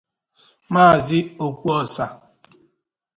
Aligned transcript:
Maazị 0.73 1.19
Okwuosa 1.45 2.05